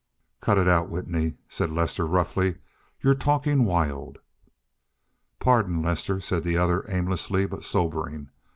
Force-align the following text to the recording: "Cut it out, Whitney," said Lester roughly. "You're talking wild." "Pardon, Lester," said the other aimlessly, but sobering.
"Cut 0.41 0.57
it 0.57 0.67
out, 0.67 0.89
Whitney," 0.89 1.35
said 1.47 1.69
Lester 1.69 2.07
roughly. 2.07 2.55
"You're 3.03 3.13
talking 3.13 3.65
wild." 3.65 4.17
"Pardon, 5.37 5.83
Lester," 5.83 6.19
said 6.19 6.43
the 6.43 6.57
other 6.57 6.83
aimlessly, 6.89 7.45
but 7.45 7.63
sobering. 7.63 8.31